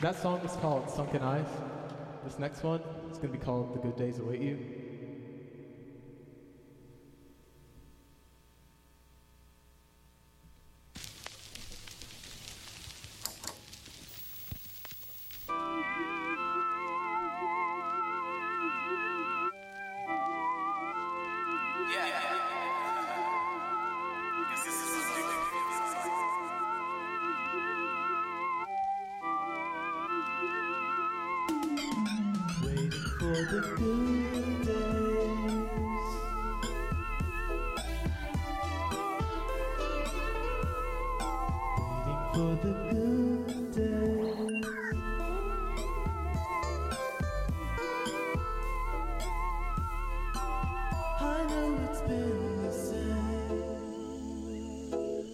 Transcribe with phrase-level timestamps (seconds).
[0.00, 1.44] That song is called Sunken Eyes.
[2.24, 2.80] This next one
[3.10, 4.79] is going to be called The Good Days Await You.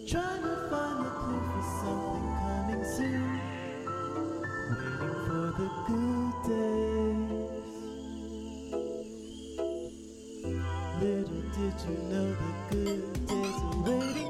[0.06, 3.40] Trying to find a clue for something coming soon.
[4.70, 7.66] Waiting for the good days.
[11.02, 14.25] Little did you know the good days are waiting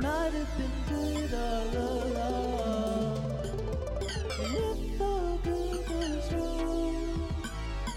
[0.00, 3.42] Might have been good all along.
[4.40, 7.28] And if all good goes wrong,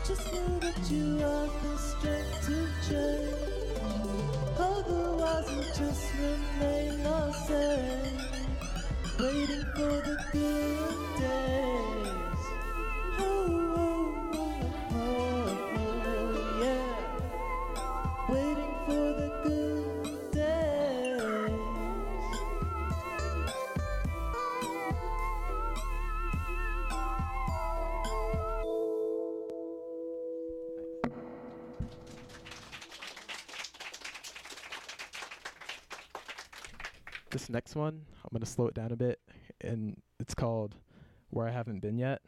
[0.05, 3.79] just know that you have the strength to change.
[4.59, 8.19] Otherwise, you'll just remain the same,
[9.19, 12.04] waiting for the good days.
[37.35, 39.19] This next one, I'm going to slow it down a bit,
[39.59, 40.73] and it's called
[41.31, 42.21] Where I Haven't Been Yet.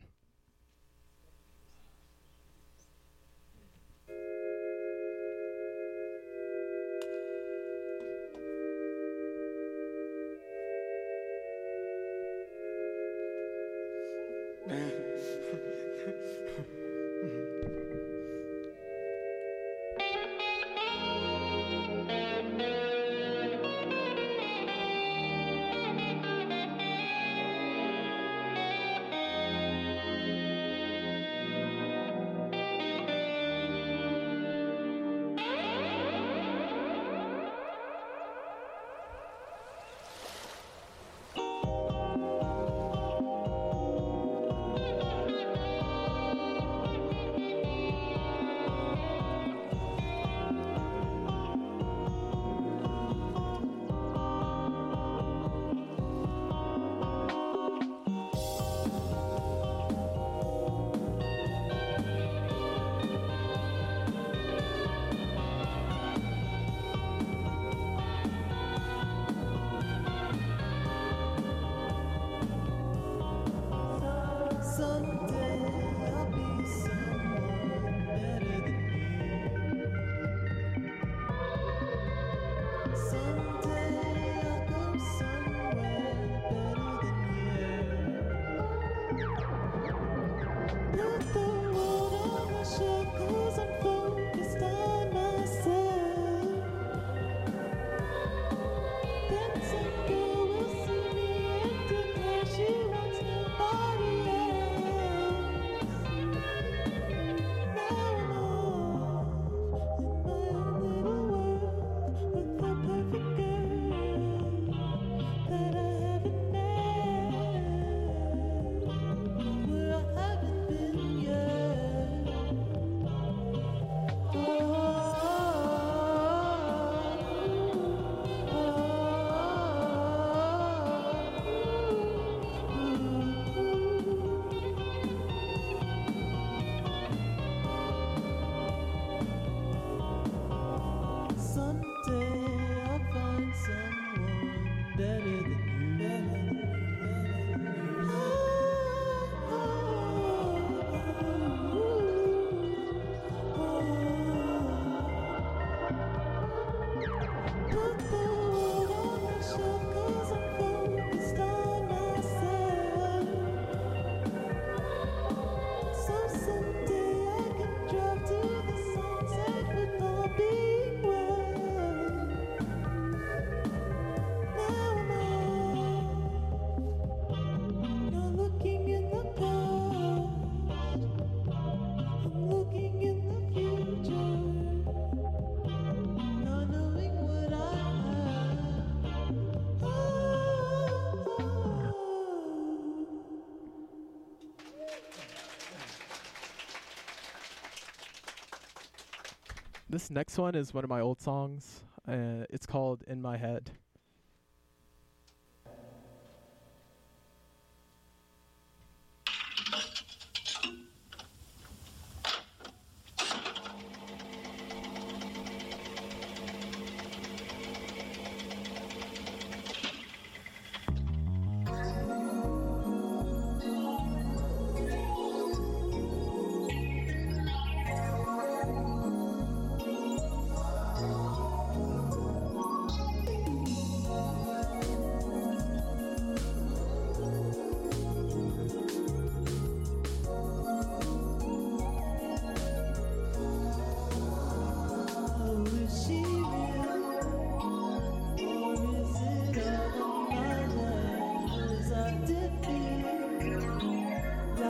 [199.90, 201.82] This next one is one of my old songs.
[202.06, 203.72] Uh, it's called In My Head.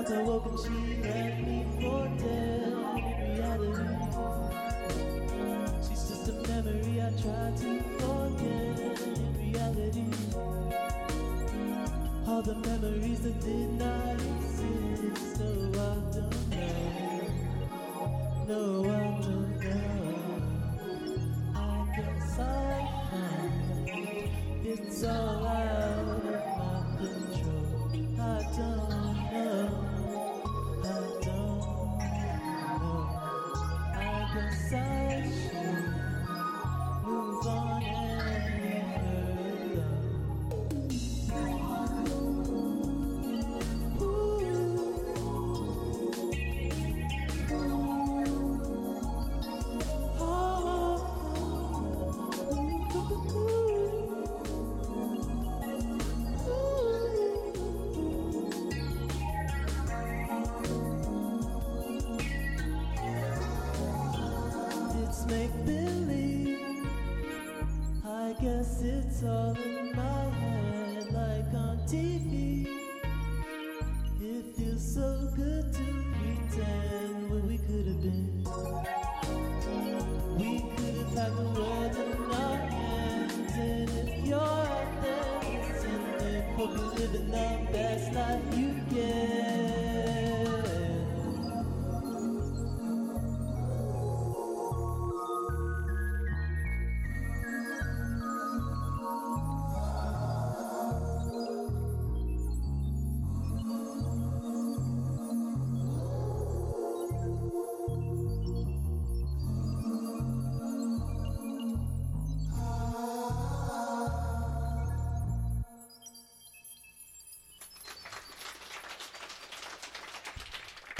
[0.07, 2.71] So I woke she left me for dead
[3.35, 3.87] reality.
[5.85, 8.99] She's just a memory I try to forget
[9.37, 10.07] reality.
[12.25, 13.76] All the memories that didn't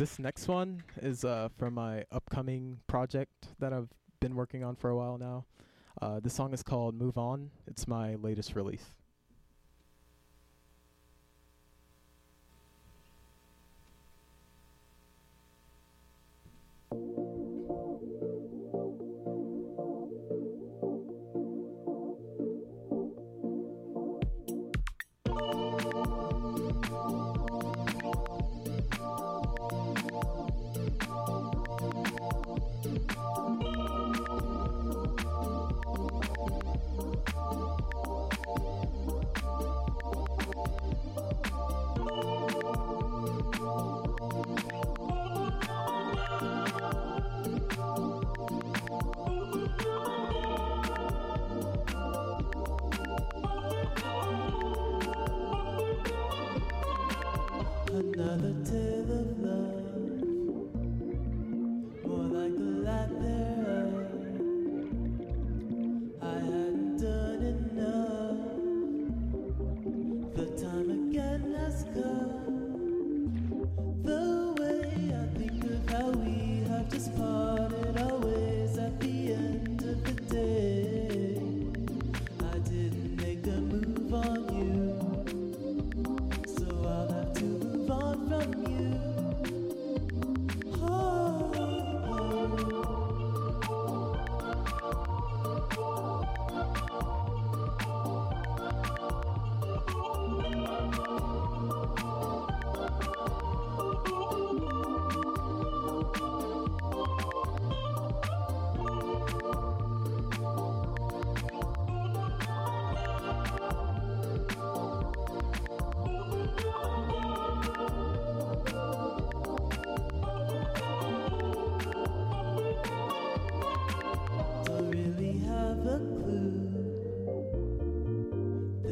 [0.08, 3.90] this next one is uh, from my upcoming project that I've
[4.22, 5.46] been working on for a while now.
[6.02, 7.50] Uh, the song is called Move On.
[7.68, 8.94] It's my latest release.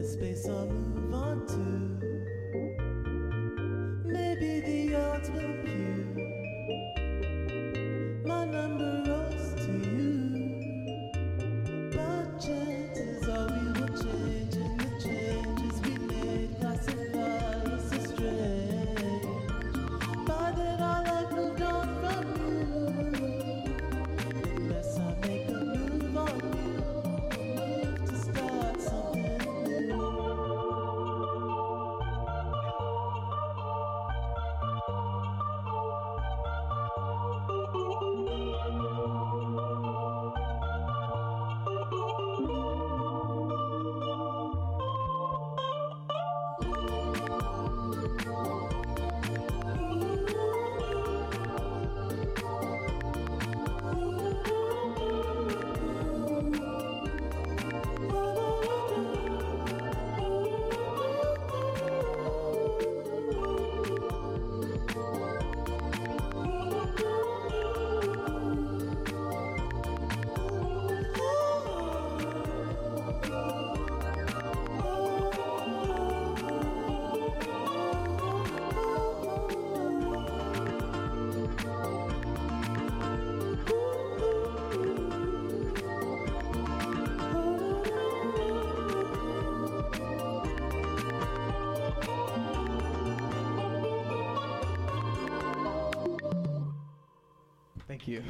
[0.06, 1.95] space I'll move on to.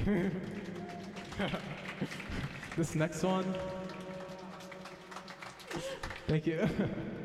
[2.77, 3.55] this next one.
[6.27, 6.67] Thank you.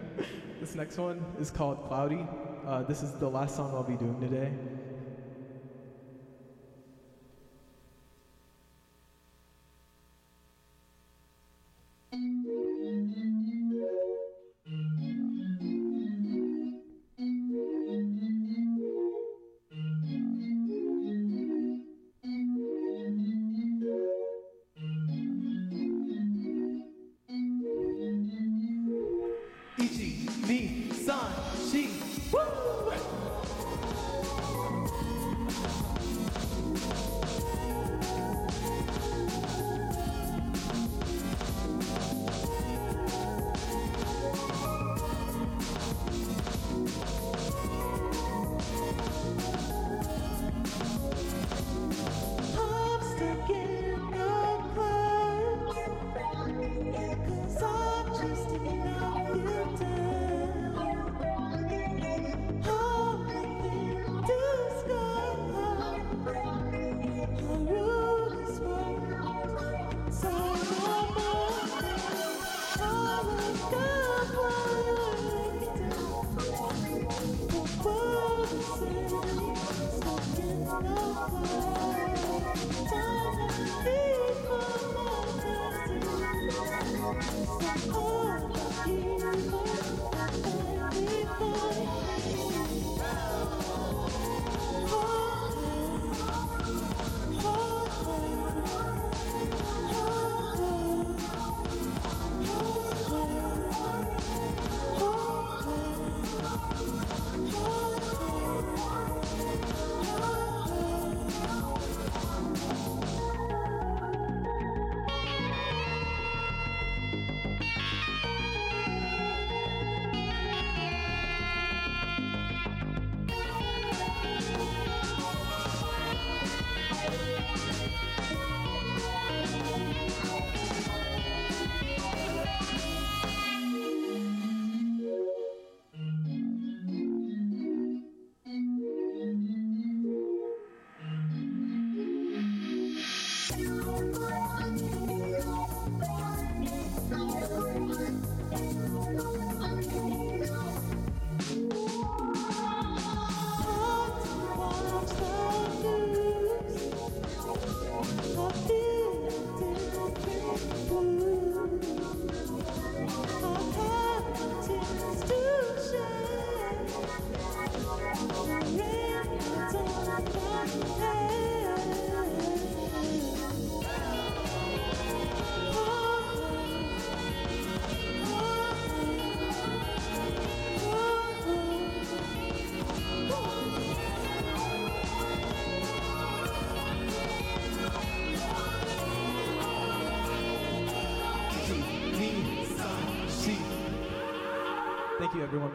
[0.61, 2.27] this next one is called Cloudy.
[2.67, 4.53] Uh, this is the last song I'll be doing today.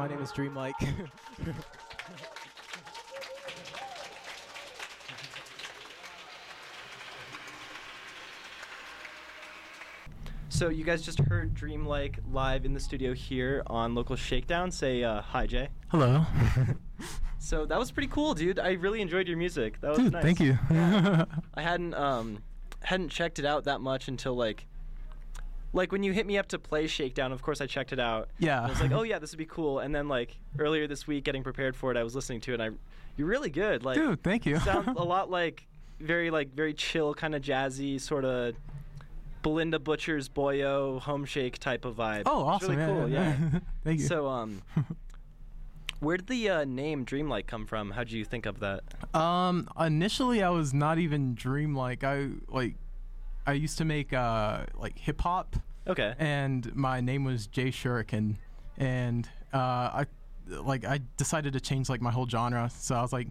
[0.05, 0.75] My name is Dreamlike.
[10.49, 14.71] So you guys just heard Dreamlike live in the studio here on Local Shakedown.
[14.71, 15.69] Say uh, hi, Jay.
[15.89, 16.25] Hello.
[17.39, 18.57] So that was pretty cool, dude.
[18.57, 19.79] I really enjoyed your music.
[19.81, 20.23] That was Dude, nice.
[20.23, 20.57] thank you.
[20.71, 22.41] I hadn't um
[22.81, 24.65] hadn't checked it out that much until like
[25.75, 27.31] like when you hit me up to play Shakedown.
[27.31, 28.29] Of course, I checked it out.
[28.39, 28.63] Yeah.
[28.63, 29.79] I was like, oh yeah, this would be cool.
[29.79, 32.61] And then like earlier this week, getting prepared for it, I was listening to it.
[32.61, 32.69] and I
[33.17, 33.83] you're really good.
[33.85, 34.59] Like Dude, thank you.
[34.59, 35.67] sound a lot like
[35.99, 38.55] very like very chill, kind of jazzy, sort of
[39.43, 42.23] Bilinda Butchers Boyo Homeshake type of vibe.
[42.25, 42.75] Oh, It's awesome.
[42.77, 43.09] really cool.
[43.09, 43.35] yeah.
[43.53, 43.59] Yeah.
[43.83, 44.07] thank you.
[44.07, 44.61] So um,
[45.99, 47.91] where did the uh, name Dreamlike come from?
[47.91, 48.81] How did you think of that?
[49.13, 52.03] Um, initially I was not even dreamlike.
[52.03, 52.75] I like,
[53.47, 55.55] I used to make uh like hip hop,
[55.88, 56.13] Okay.
[56.19, 58.36] and my name was Jay Shuriken,
[58.78, 60.06] and uh I
[60.48, 62.69] like I decided to change like my whole genre.
[62.78, 63.28] So I was like,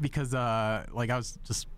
[0.00, 1.68] because uh like I was just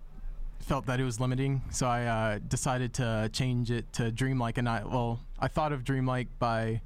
[0.61, 4.59] felt that it was limiting, so I uh, decided to change it to dreamlike.
[4.59, 6.81] And I well, I thought of dreamlike by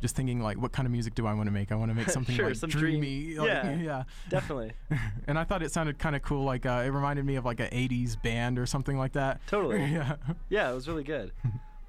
[0.00, 1.72] just thinking like, what kind of music do I want to make?
[1.72, 3.34] I want to make something Sure, like some dream- dreamy.
[3.34, 3.74] like- yeah.
[3.80, 4.02] yeah.
[4.28, 4.72] Definitely.
[5.26, 6.44] and I thought it sounded kind of cool.
[6.44, 9.40] Like uh, it reminded me of like an '80s band or something like that.
[9.48, 9.78] Totally.
[9.84, 10.16] yeah.
[10.48, 11.32] Yeah, it was really good.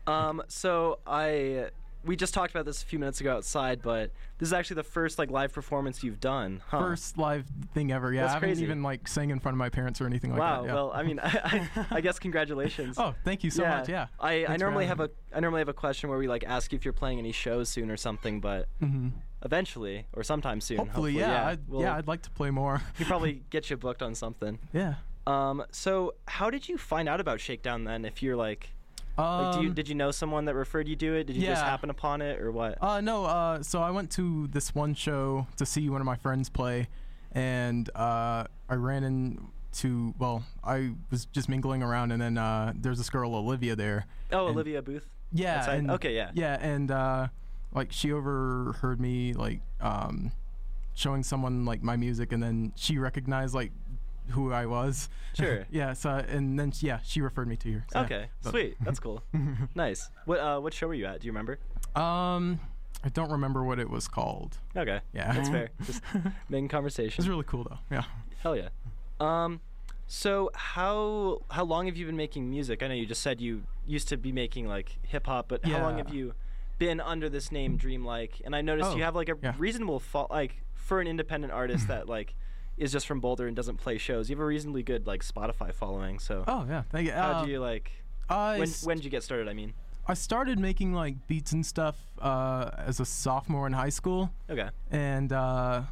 [0.10, 1.70] Um, so I
[2.06, 4.84] we just talked about this a few minutes ago outside, but this is actually the
[4.84, 6.62] first like live performance you've done.
[6.68, 6.80] Huh?
[6.80, 8.14] First live thing ever.
[8.14, 8.64] Yeah, That's I haven't crazy.
[8.64, 10.62] even like sang in front of my parents or anything like wow.
[10.62, 10.68] that.
[10.68, 10.74] Yeah.
[10.74, 12.98] Well, I mean, I, I, I guess congratulations.
[12.98, 13.78] oh, thank you so yeah.
[13.78, 13.90] much.
[13.90, 14.08] Yeah.
[14.20, 16.44] I, I Thanks normally have having a I normally have a question where we like
[16.46, 19.10] ask you if you're playing any shows soon or something, but hmm
[19.42, 20.80] eventually or sometime soon.
[20.80, 21.48] Hopefully, yeah.
[21.48, 22.82] I'd, we'll- yeah, I'd like to play more.
[23.00, 24.60] we probably get you booked on something.
[24.74, 24.96] yeah.
[25.28, 28.04] Um, so how did you find out about Shakedown then?
[28.04, 28.72] If you're like,
[29.20, 31.26] like do you Um, did you know someone that referred you to it?
[31.26, 32.78] Did you just happen upon it or what?
[32.82, 33.26] Uh, no.
[33.26, 36.88] Uh, so I went to this one show to see one of my friends play,
[37.32, 42.98] and uh, I ran into well, I was just mingling around, and then uh, there's
[42.98, 44.06] this girl Olivia there.
[44.32, 45.10] oh, and- Olivia Booth.
[45.32, 45.70] Yeah.
[45.70, 46.32] And, Okay, yeah.
[46.34, 47.28] Yeah, and uh,
[47.72, 50.32] like she overheard me like um,
[50.96, 53.72] showing someone like my music, and then she recognized like
[54.32, 55.10] who I was.
[55.34, 55.66] Sure.
[55.72, 55.94] yeah.
[55.94, 57.86] So and then yeah, she referred me to her.
[57.94, 58.00] So.
[58.02, 58.78] Okay, But- sweet.
[58.82, 59.24] That's cool.
[59.76, 60.10] nice.
[60.26, 61.22] What uh, what show were you at?
[61.22, 61.60] Do you remember?
[61.96, 62.60] Um,
[63.04, 64.58] I don't remember what it was called.
[64.76, 65.00] Okay.
[65.14, 65.34] Yeah.
[65.34, 65.70] That's fair.
[65.86, 66.04] Just
[66.50, 67.14] making conversation.
[67.14, 67.80] It was really cool though.
[67.92, 68.04] Yeah.
[68.44, 68.70] Hell yeah.
[69.20, 69.62] Um,
[70.08, 72.82] so how how long have you been making music?
[72.84, 75.82] I know you just said you used to be making like hip hop, but how
[75.82, 76.34] long have you
[76.80, 78.42] been under this name Dreamlike?
[78.46, 79.54] And I noticed Oh, you have like a yeah.
[79.58, 82.34] reasonable fo- like for an independent artist that like
[82.80, 84.30] is just from Boulder and doesn't play shows.
[84.30, 86.18] You have a reasonably good like Spotify following.
[86.20, 86.84] So Oh yeah.
[86.92, 87.14] Thank you.
[87.14, 87.92] how Uh, do you like
[88.30, 89.48] I when when did you get started?
[89.48, 89.74] I mean.
[90.08, 94.32] I started making like beats and stuff uh, as a sophomore in high school.
[94.50, 94.70] Okay.
[94.90, 95.84] and uh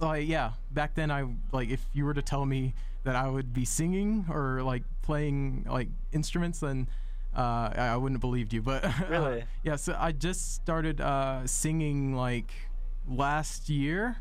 [0.00, 2.72] like yeah back then i like if you were to tell me
[3.04, 6.88] that i would be singing or like playing like instruments then
[7.36, 9.44] uh i, I wouldn't have believed you but Really?
[9.62, 12.50] yeah so i just started uh singing like
[13.06, 14.16] last year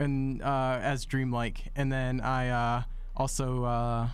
[0.00, 2.82] and uh as dreamlike and then i uh
[3.16, 4.08] also uh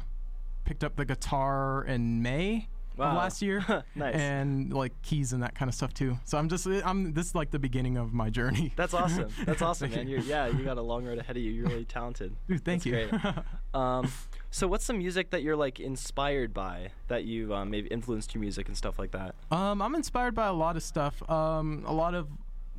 [0.64, 2.68] picked up the guitar in may
[2.98, 3.10] Wow.
[3.10, 3.62] of last year
[3.94, 4.14] Nice.
[4.14, 7.34] and like keys and that kind of stuff too so i'm just i'm this is
[7.34, 9.28] like the beginning of my journey That's awesome.
[9.44, 10.08] That's awesome, man.
[10.08, 10.16] you.
[10.16, 11.52] You're, yeah, you got a long road ahead of you.
[11.52, 12.34] You're really talented.
[12.48, 13.18] Dude, thank That's you.
[13.20, 13.34] great.
[13.74, 14.10] Um,
[14.50, 18.40] so what's some music that you're like inspired by that you um, maybe influenced your
[18.40, 19.34] music and stuff like that?
[19.50, 21.28] um, I'm inspired by a lot of stuff.
[21.30, 22.28] Um, a lot of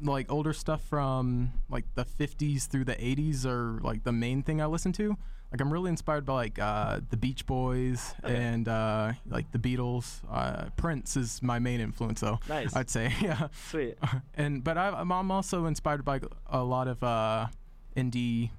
[0.01, 4.61] like older stuff from like the 50s through the 80s are like the main thing
[4.61, 5.17] I listen to.
[5.51, 8.35] Like I'm really inspired by like uh, the Beach Boys Okay.
[8.35, 10.19] and uh, like the Beatles.
[10.29, 12.39] Uh, Prince is my main influence, though.
[12.49, 12.75] Nice.
[12.75, 13.47] I'd say, yeah.
[13.69, 13.97] Sweet.
[14.35, 17.47] and but I, I'm I'm also inspired by a lot of uh,
[17.95, 18.49] indie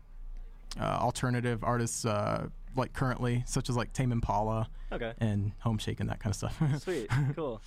[0.81, 5.12] uh, alternative artists uh, like currently, such as like Tame Impala Okay.
[5.18, 6.59] and Homeshake and that kind of stuff.
[6.83, 7.09] Sweet.
[7.37, 7.61] Cool.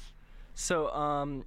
[0.56, 1.46] So, um,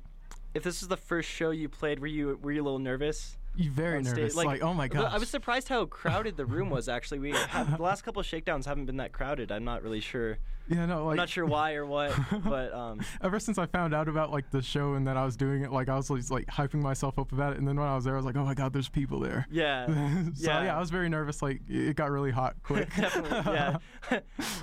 [0.54, 3.36] if this is the first show you played, were you were you a little nervous?
[3.56, 4.34] You very nervous.
[4.34, 5.12] Like, oh my god.
[5.12, 6.88] I was surprised how crowded the room was.
[6.88, 9.52] Actually, we have, the last couple of shakedowns haven't been that crowded.
[9.52, 10.38] I'm not really sure.
[10.68, 13.94] Yeah, no, like I'm not sure why or what, but um, Ever since I found
[13.94, 16.46] out about like the show and that I was doing it, like I was like
[16.46, 18.44] hyping myself up about it, and then when I was there, I was like, oh
[18.44, 19.46] my god, there's people there.
[19.50, 19.86] yeah,
[20.34, 20.64] so yeah.
[20.64, 20.76] yeah.
[20.76, 21.42] I was very nervous.
[21.42, 22.88] Like it got really hot quick.
[22.96, 24.20] Definitely, yeah.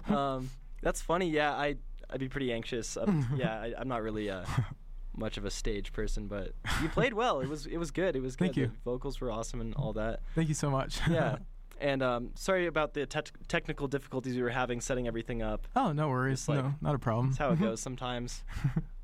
[0.09, 0.49] um,
[0.81, 1.29] that's funny.
[1.29, 1.75] Yeah, I
[2.09, 2.97] I'd be pretty anxious.
[2.97, 4.43] Um, yeah, I, I'm not really uh,
[5.15, 7.39] much of a stage person, but you played well.
[7.41, 8.15] It was it was good.
[8.15, 8.45] It was good.
[8.45, 8.67] Thank you.
[8.67, 10.21] The vocals were awesome and all that.
[10.35, 10.99] Thank you so much.
[11.09, 11.37] Yeah.
[11.83, 15.67] And um, sorry about the te- technical difficulties we were having setting everything up.
[15.75, 16.47] oh no worries.
[16.47, 17.29] Like- no, not a problem.
[17.29, 18.43] That's how it goes sometimes.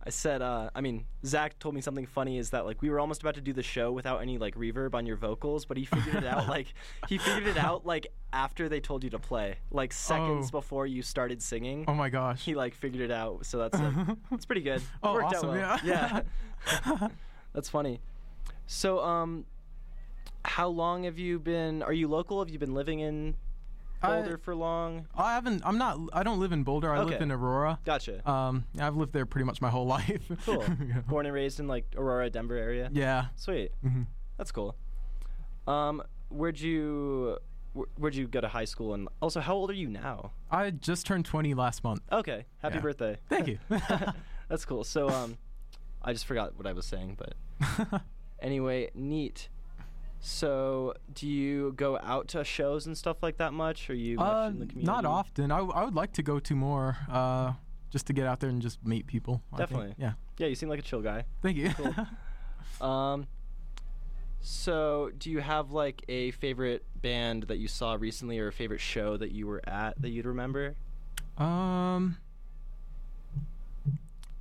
[0.07, 2.97] I said, uh, I mean, Zach told me something funny is that like we were
[2.97, 5.83] almost about to do the show without any like reverb on your vocals, but he
[5.83, 6.73] figured it out like
[7.09, 10.51] he figured it out like after they told you to play, like seconds Oh.
[10.59, 11.83] before you started singing.
[11.89, 12.41] Oh my gosh.
[12.45, 14.81] He like figured it out, so that's like, it's pretty good.
[15.03, 15.77] Oh, worked awesome, well.
[15.83, 16.21] yeah.
[16.87, 17.07] yeah.
[17.53, 17.99] that's funny.
[18.65, 19.43] So, um,
[20.45, 21.83] how long have you been?
[21.83, 22.39] Are you local?
[22.39, 23.35] Have you been living in
[24.01, 25.07] I- Boulder for long?
[25.15, 25.63] I haven't.
[25.65, 25.99] I'm not.
[26.13, 26.93] I don't live in Boulder.
[26.93, 27.79] I live in Aurora.
[27.85, 28.27] Gotcha.
[28.29, 30.21] Um, I've lived there pretty much my whole life.
[30.45, 30.63] Cool.
[30.87, 31.01] yeah.
[31.07, 32.89] Born and raised in like Aurora, Denver area.
[32.93, 33.25] Yeah.
[33.35, 33.71] Sweet.
[33.81, 34.03] hmm
[34.37, 34.75] That's cool.
[35.67, 37.37] Um, where'd you
[37.75, 40.31] wh- where'd you go to high school and also how old are you now?
[40.51, 42.01] I just turned 20 last month.
[42.11, 42.81] Okay, happy Yeah.
[42.81, 43.17] birthday.
[43.29, 43.59] Thank you.
[44.49, 44.83] That's cool.
[44.83, 45.37] So um,
[46.01, 47.33] I just forgot what I was saying, but
[48.39, 49.49] anyway, neat.
[50.19, 53.89] So, do you go out to shows and stuff like that much?
[53.89, 54.85] Are you much uh, in the community?
[54.85, 55.51] not often.
[55.51, 56.97] I, w- I would like to go to more.
[57.09, 57.53] Uh,
[57.89, 59.41] just to get out there and just meet people.
[59.55, 59.95] Definitely.
[59.97, 60.13] Yeah.
[60.37, 61.23] Yeah, you seem like a chill guy.
[61.41, 61.69] Thank you.
[61.69, 61.93] Cool.
[62.85, 63.25] Um,
[64.39, 68.81] so do you have like a favorite band that you saw recently, or a favorite
[68.81, 70.75] show that you were at that you'd remember?
[71.39, 72.17] Um.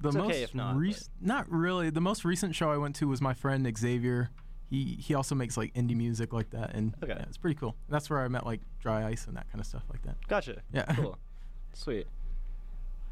[0.00, 1.88] The It's okay most if not, rec- not really.
[1.88, 4.28] The most recent show I went to was my friend Xavier.
[4.68, 7.12] He he also makes like indie music like that, and Okay.
[7.16, 7.76] yeah, it's pretty cool.
[7.88, 10.16] That's where I met like Dry Ice and that kind of stuff like that.
[10.28, 10.62] Gotcha.
[10.72, 10.92] Yeah.
[10.96, 11.18] Cool.
[11.72, 12.06] Sweet.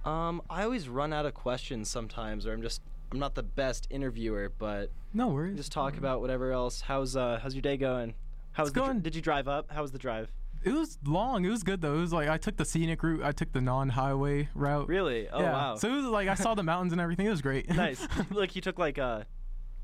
[0.04, 3.86] Um, I always run out of questions sometimes, or I'm just I'm not the best
[3.90, 5.56] interviewer, but No worries.
[5.56, 6.80] just talk about whatever else.
[6.82, 8.14] How's uh how's your day going?
[8.52, 9.70] How's It's the dr- going- did you drive up?
[9.70, 10.30] How was the drive?
[10.62, 11.44] It was long.
[11.44, 11.94] It was good though.
[11.94, 13.22] It was like I took the scenic route.
[13.22, 14.88] I took the non-highway route.
[14.88, 15.28] Really?
[15.28, 15.52] Oh yeah.
[15.52, 15.76] wow.
[15.76, 17.26] So it was like I saw the mountains and everything.
[17.26, 17.68] It was great.
[17.74, 18.06] nice.
[18.30, 19.22] like you took like uh,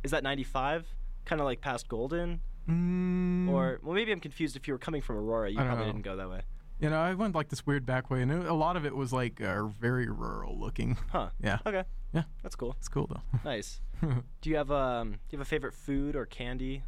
[0.02, 0.86] is that 95?
[1.24, 4.56] Kind of like past Golden, mm, or well maybe I'm confused.
[4.56, 5.92] If you were coming from Aurora, you probably know.
[5.92, 6.40] didn't go that way.
[6.80, 8.96] you know, I went like this weird back way, and it, a lot of it
[8.96, 10.96] was like uh, very rural looking.
[11.12, 11.28] Huh.
[11.42, 11.58] Yeah.
[11.66, 11.84] Okay.
[12.12, 12.22] Yeah.
[12.42, 12.74] That's cool.
[12.78, 13.22] It's cool though.
[13.44, 13.80] Nice.
[14.40, 16.82] Do you have um do you have a favorite food or candy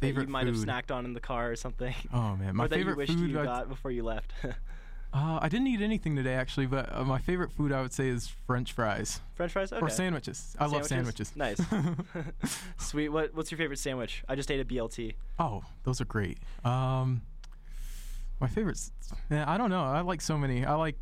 [0.00, 0.54] favorite that you might food.
[0.56, 1.94] have snacked on in the car or something?
[2.12, 3.30] Oh man, my or that favorite you wished food.
[3.30, 4.32] you I'd- got before you left.
[5.14, 8.08] Uh, I didn't eat anything today actually, but uh, my favorite food I would say
[8.08, 9.70] is French fries French fries?
[9.72, 9.84] Okay.
[9.84, 10.56] or sandwiches.
[10.58, 11.32] I love sandwiches.
[11.36, 11.60] Nice.
[12.78, 13.10] Sweet.
[13.10, 14.24] What what's your favorite sandwich?
[14.28, 15.14] I just ate a BLT.
[15.38, 16.38] oh, those are great.
[16.64, 17.22] Um,
[18.40, 18.90] my favorites.
[19.30, 19.84] Yeah, I don't know.
[19.84, 20.64] I like so many.
[20.64, 20.96] I like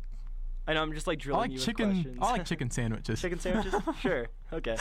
[0.67, 2.17] I know I'm just like I drilling like you with questions.
[2.21, 3.21] I like chicken sandwiches.
[3.21, 3.75] chicken sandwiches?
[3.99, 4.27] sure.
[4.53, 4.77] Okay.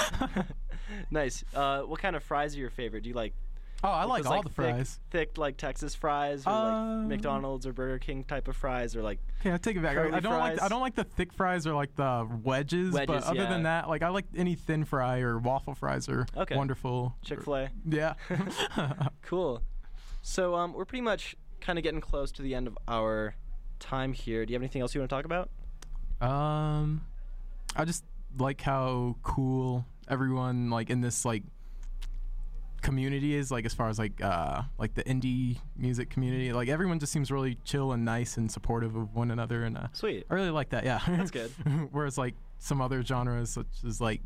[1.11, 1.45] nice.
[1.55, 3.03] Uh, what kind of fries are your favorite?
[3.03, 3.35] Do you like
[3.83, 5.01] Oh, I like all the fries.
[5.11, 9.03] Thick, like Texas fries, or like Um, McDonald's or Burger King type of fries, or
[9.03, 9.97] like Okay, I take it back.
[9.97, 10.61] I, I don't like.
[10.61, 12.93] I don't like the thick fries or like the wedges.
[12.93, 13.49] but other yeah.
[13.49, 16.57] than that, like I like any thin fry or waffle fries are Okay.
[16.57, 17.17] wonderful.
[17.25, 17.71] Chick Fil A?
[17.87, 18.15] Yeah.
[19.23, 19.63] Cool.
[20.23, 23.35] So um, we're pretty much kind of getting close to the end of our
[23.79, 24.45] time here.
[24.45, 25.49] Do you have anything else you want to talk about?
[26.21, 27.03] Um,
[27.77, 28.05] I just
[28.39, 31.43] like how cool everyone like in this like
[32.83, 36.99] community is like as far as like uh like the indie music community like everyone
[36.99, 40.27] just seems really chill and nice and supportive of one another and uh, Sweet.
[40.31, 41.51] I really like that yeah That's good.
[41.93, 44.21] whereas like some other genres such as like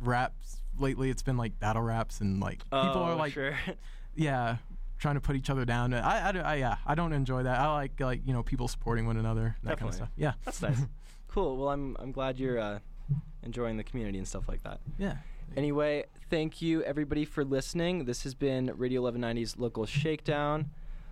[0.00, 3.56] raps lately it's been like battle raps and like people are Oh, like sure.
[4.14, 4.56] yeah
[4.98, 7.72] trying to put each other down I, I, I yeah I don't enjoy that I
[7.74, 9.90] like like you know people supporting one another that kind Definitely.
[9.90, 10.78] of stuff yeah That's nice.
[11.28, 11.56] cool.
[11.56, 12.78] Well, I'm I'm glad you're uh,
[13.42, 14.80] enjoying the community and stuff like that.
[14.98, 15.16] yeah
[15.56, 18.04] Anyway, thank you everybody for listening.
[18.04, 20.70] This has been Radio 1190's local shakedown.